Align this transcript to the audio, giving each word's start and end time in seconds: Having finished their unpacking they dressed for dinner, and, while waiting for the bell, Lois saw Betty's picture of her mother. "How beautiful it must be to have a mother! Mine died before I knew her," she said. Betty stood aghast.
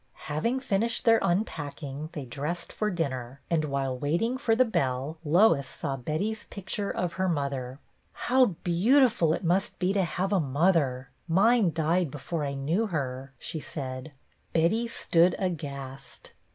Having 0.25 0.61
finished 0.61 1.05
their 1.05 1.19
unpacking 1.21 2.09
they 2.13 2.25
dressed 2.25 2.73
for 2.73 2.89
dinner, 2.89 3.39
and, 3.51 3.65
while 3.65 3.95
waiting 3.95 4.35
for 4.35 4.55
the 4.55 4.65
bell, 4.65 5.19
Lois 5.23 5.67
saw 5.67 5.95
Betty's 5.95 6.45
picture 6.45 6.89
of 6.89 7.13
her 7.13 7.29
mother. 7.29 7.77
"How 8.13 8.45
beautiful 8.63 9.31
it 9.31 9.43
must 9.43 9.77
be 9.77 9.93
to 9.93 10.03
have 10.03 10.33
a 10.33 10.39
mother! 10.39 11.11
Mine 11.27 11.71
died 11.71 12.09
before 12.09 12.43
I 12.43 12.55
knew 12.55 12.87
her," 12.87 13.33
she 13.37 13.59
said. 13.59 14.11
Betty 14.53 14.87
stood 14.87 15.35
aghast. 15.37 16.33